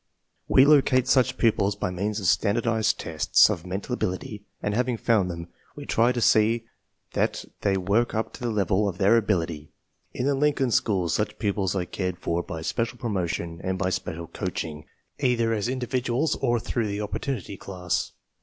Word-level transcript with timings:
We 0.47 0.65
locate 0.65 1.07
such 1.07 1.37
pupils 1.37 1.75
by 1.75 1.91
means 1.91 2.19
of 2.19 2.25
standard 2.25 2.65
ized 2.65 2.99
tests 2.99 3.51
of 3.51 3.67
mental 3.67 3.93
ability, 3.93 4.47
and 4.59 4.73
having 4.73 4.97
found 4.97 5.29
them 5.29 5.49
we 5.75 5.85
try 5.85 6.11
to 6.11 6.19
see 6.19 6.65
that 7.13 7.45
they 7.61 7.77
work 7.77 8.15
up 8.15 8.33
to 8.33 8.39
the 8.39 8.49
level 8.49 8.89
of 8.89 8.97
their 8.97 9.15
abil 9.15 9.43
ity. 9.43 9.69
In 10.11 10.25
the 10.25 10.33
Lincoln 10.33 10.71
School 10.71 11.07
such 11.07 11.37
pupils 11.37 11.75
are 11.75 11.85
cared 11.85 12.17
for 12.17 12.41
by 12.41 12.63
special 12.63 12.97
promotion 12.97 13.61
and 13.63 13.77
by 13.77 13.91
special 13.91 14.25
coaching 14.25 14.85
either 15.19 15.53
as 15.53 15.69
individuals 15.69 16.35
or 16.41 16.59
through 16.59 16.87
the 16.87 17.01
opportunity 17.01 17.55
class. 17.55 18.11